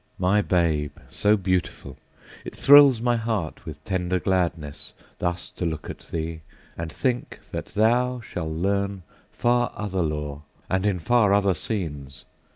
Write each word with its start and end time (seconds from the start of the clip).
My 0.17 0.41
babe 0.41 0.97
so 1.11 1.37
beautiful! 1.37 1.95
it 2.43 2.55
thrills 2.55 2.99
my 3.01 3.17
heart 3.17 3.67
With 3.67 3.83
tender 3.85 4.19
gladness, 4.19 4.95
thus 5.19 5.51
to 5.51 5.63
look 5.63 5.91
at 5.91 5.99
thee, 6.07 6.41
And 6.75 6.91
think 6.91 7.39
that 7.51 7.67
thou 7.67 8.19
shalt 8.19 8.49
learn 8.49 9.03
far 9.29 9.71
other 9.75 10.01
lore, 10.01 10.41
And 10.71 10.87
in 10.87 10.97
far 10.97 11.35
other 11.35 11.53
scenes! 11.53 12.25